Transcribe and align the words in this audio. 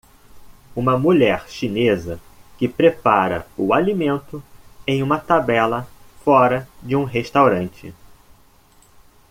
Uma 0.75 0.97
mulher 0.97 1.45
chinesa 1.47 2.19
que 2.57 2.67
prepara 2.67 3.45
o 3.55 3.71
alimento 3.71 4.41
em 4.87 5.03
uma 5.03 5.19
tabela 5.19 5.87
fora 6.25 6.67
de 6.81 6.95
um 6.95 7.03
restaurante. 7.03 7.93